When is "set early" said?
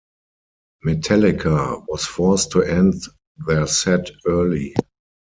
3.67-4.73